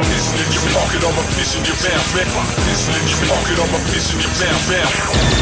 Pissing 0.00 0.40
in 0.40 0.48
your 0.52 0.64
pocket 0.72 1.04
up 1.04 1.12
a 1.12 1.22
fish 1.36 1.52
in 1.56 1.64
your 1.68 1.76
mouth. 1.76 2.16
mouth. 2.16 2.32
Pissing 2.64 2.96
in 2.96 3.04
your 3.12 3.20
pocket 3.28 3.58
up 3.60 3.68
a 3.68 3.78
fish 3.92 4.14
in 4.14 4.20
your 4.20 4.32
mouth. 4.40 4.64
mouth. 4.72 5.32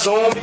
Eyes 0.00 0.06
on 0.06 0.34
me. 0.34 0.40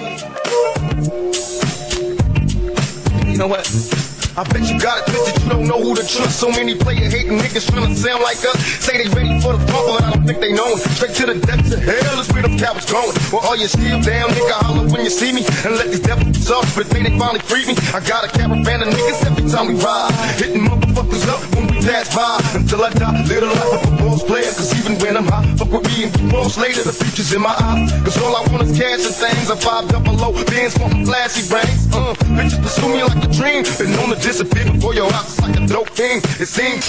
You 3.31 3.37
know 3.37 3.47
what? 3.47 3.96
I 4.37 4.43
bet 4.53 4.69
you 4.69 4.77
got 4.77 5.01
it 5.01 5.09
twisted, 5.09 5.41
you 5.41 5.49
don't 5.49 5.65
know 5.65 5.81
who 5.81 5.95
to 5.97 6.05
trust. 6.05 6.37
So 6.37 6.53
many 6.53 6.77
player 6.77 7.09
hating 7.09 7.41
niggas 7.41 7.73
trying 7.73 7.89
to 7.89 7.95
sound 7.97 8.21
like 8.21 8.37
us. 8.45 8.61
Say 8.85 9.01
they 9.01 9.09
ready 9.09 9.41
for 9.41 9.57
the 9.57 9.65
bump, 9.65 9.89
but 9.89 10.03
I 10.05 10.13
don't 10.13 10.29
think 10.29 10.37
they 10.45 10.53
know 10.53 10.77
it. 10.77 10.85
Straight 10.93 11.17
to 11.17 11.33
the 11.33 11.41
depths 11.41 11.73
of 11.73 11.81
hell 11.81 12.21
is 12.21 12.29
where 12.29 12.45
them 12.45 12.53
cowards 12.53 12.85
going. 12.85 13.17
Well, 13.33 13.41
all 13.41 13.57
you 13.57 13.65
still 13.65 13.97
down, 13.97 14.29
nigga, 14.29 14.61
holler 14.61 14.85
when 14.93 15.01
you 15.01 15.09
see 15.09 15.33
me. 15.33 15.41
And 15.65 15.73
let 15.73 15.89
these 15.89 16.05
devils 16.05 16.51
off, 16.53 16.69
but 16.77 16.85
they, 16.93 17.01
they 17.01 17.17
finally 17.17 17.41
free 17.49 17.65
me. 17.65 17.73
I 17.97 17.99
got 18.05 18.25
a 18.25 18.29
caravan 18.29 18.85
of 18.85 18.93
niggas 18.93 19.25
every 19.25 19.49
time 19.49 19.73
we 19.73 19.81
ride. 19.81 20.13
Hitting 20.37 20.69
motherfuckers 20.69 21.25
up 21.25 21.41
when 21.57 21.73
we 21.73 21.81
pass 21.81 22.13
by. 22.13 22.37
Until 22.53 22.85
I 22.85 22.93
die, 22.93 23.25
little 23.25 23.49
life 23.49 23.73
of 23.73 23.89
a 23.89 24.05
boss 24.05 24.21
player. 24.21 24.53
Cause 24.53 24.69
even 24.77 25.01
when 25.01 25.17
I'm 25.17 25.25
high, 25.25 25.49
fuck 25.57 25.73
with 25.73 25.89
me 25.89 26.13
and 26.13 26.13
boss 26.29 26.61
later. 26.61 26.85
The 26.85 26.93
future's 26.93 27.33
in 27.33 27.41
my 27.41 27.57
eyes. 27.57 27.89
Cause 28.05 28.21
all 28.21 28.37
I 28.37 28.45
want 28.53 28.69
is 28.69 28.77
cash 28.77 29.01
and 29.01 29.17
things. 29.17 29.49
I 29.49 29.57
five 29.57 29.89
double 29.89 30.13
low, 30.13 30.29
bands 30.45 30.77
want 30.77 30.93
flashy 31.09 31.41
rings. 31.49 31.89
Uh, 31.89 32.13
bitches 32.37 32.61
pursue 32.61 32.85
me 32.93 33.01
like 33.01 33.17
a 33.17 33.31
dream. 33.33 33.65
Been 33.81 33.97
on 34.05 34.13
the 34.13 34.26
disappear 34.27 34.69
before 34.73 34.93
your 34.93 35.09
house 35.09 35.39
like 35.39 35.55
a 35.55 35.65
dope 35.65 35.87
thing. 35.91 36.17
It 36.17 36.47
seems. 36.47 36.83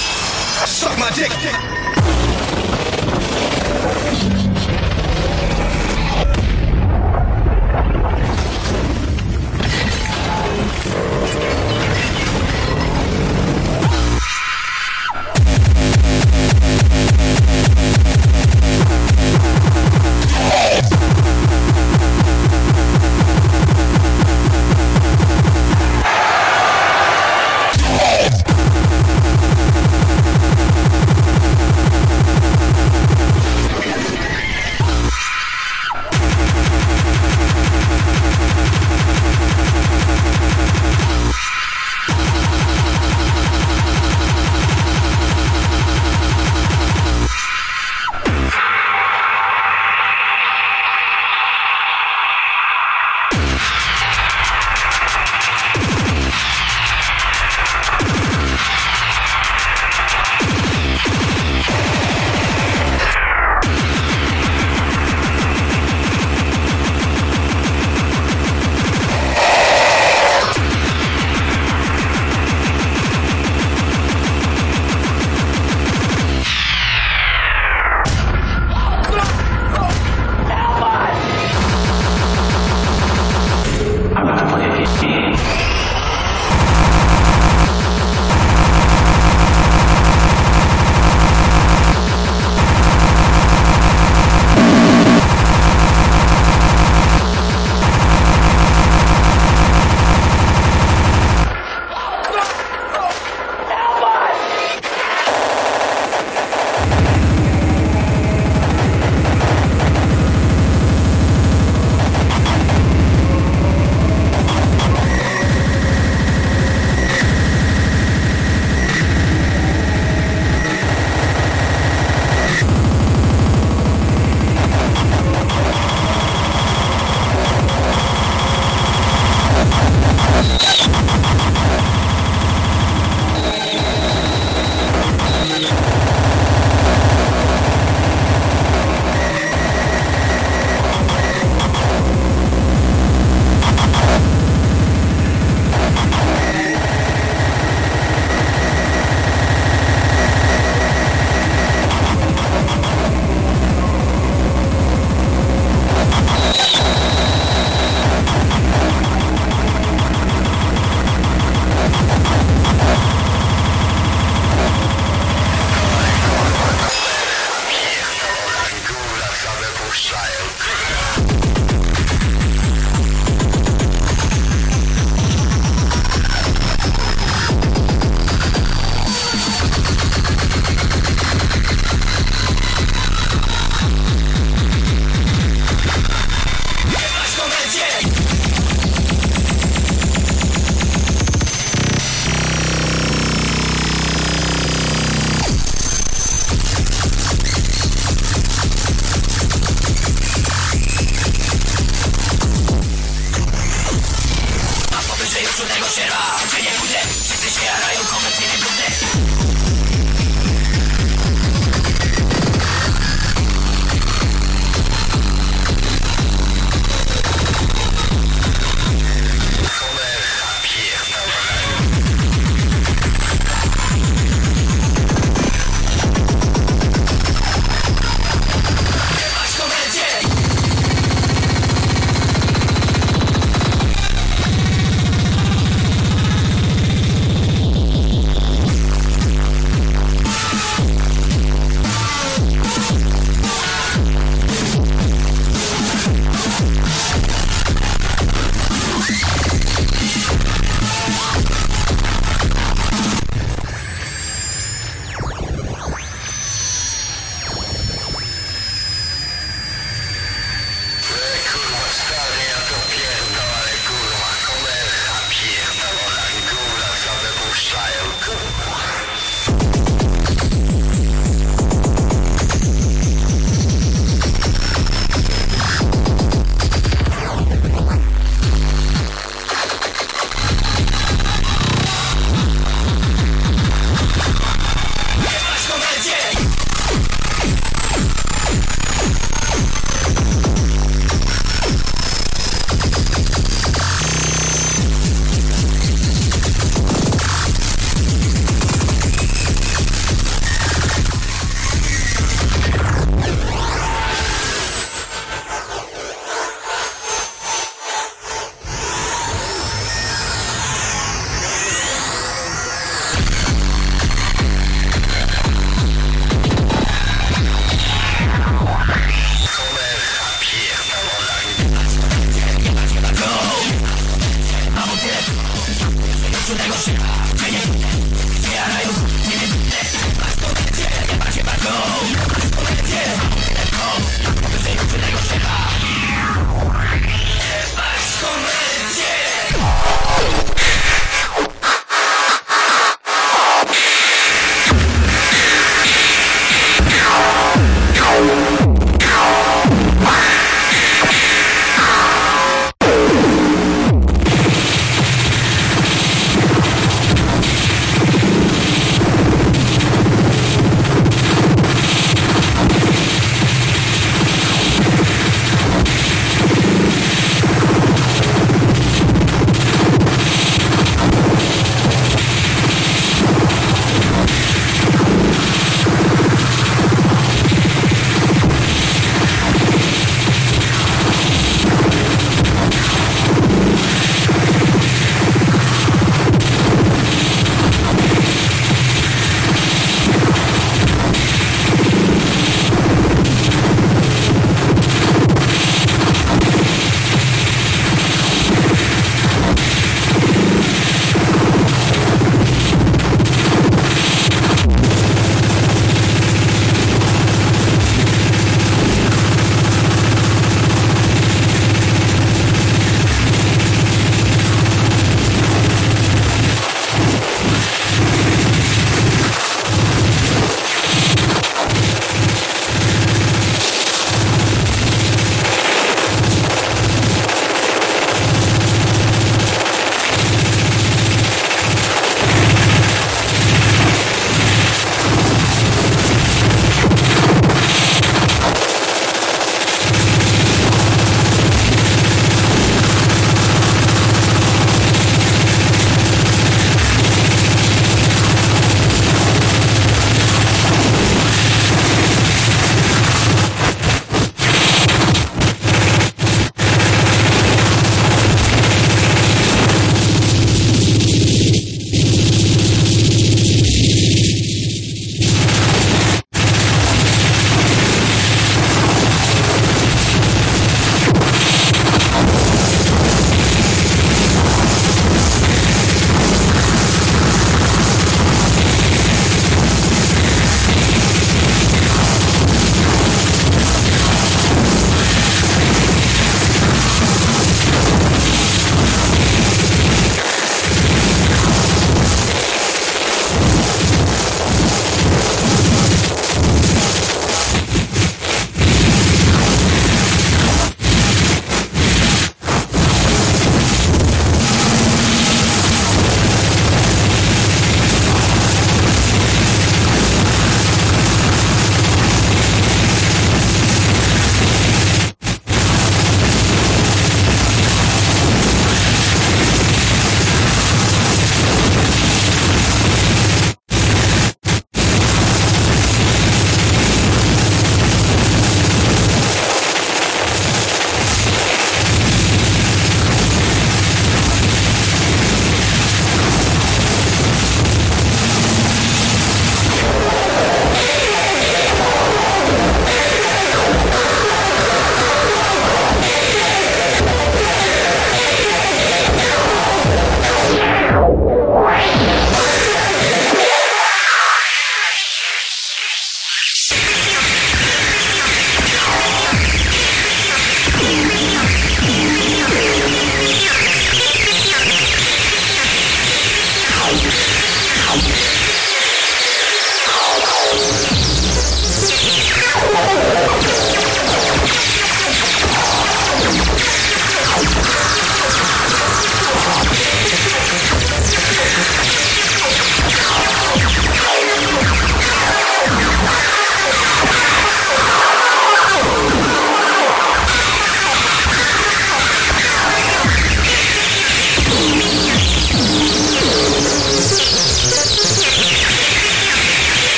I 0.60 0.66
suck 0.66 0.98
my 0.98 1.08
dick. 1.10 2.17